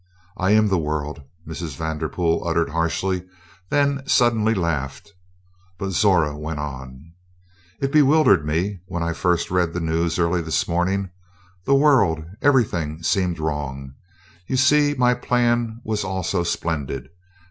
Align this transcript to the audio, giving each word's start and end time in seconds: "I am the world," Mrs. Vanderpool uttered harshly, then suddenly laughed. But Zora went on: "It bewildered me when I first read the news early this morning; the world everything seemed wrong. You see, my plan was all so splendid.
"I 0.35 0.49
am 0.53 0.67
the 0.69 0.79
world," 0.79 1.21
Mrs. 1.47 1.75
Vanderpool 1.77 2.41
uttered 2.43 2.69
harshly, 2.69 3.21
then 3.69 4.01
suddenly 4.07 4.55
laughed. 4.55 5.13
But 5.77 5.91
Zora 5.91 6.35
went 6.35 6.57
on: 6.57 7.13
"It 7.79 7.91
bewildered 7.91 8.43
me 8.43 8.79
when 8.87 9.03
I 9.03 9.13
first 9.13 9.51
read 9.51 9.73
the 9.75 9.79
news 9.79 10.17
early 10.17 10.41
this 10.41 10.67
morning; 10.67 11.11
the 11.65 11.75
world 11.75 12.19
everything 12.41 13.03
seemed 13.03 13.37
wrong. 13.37 13.93
You 14.47 14.57
see, 14.57 14.95
my 14.97 15.13
plan 15.13 15.81
was 15.83 16.03
all 16.03 16.23
so 16.23 16.41
splendid. 16.43 17.09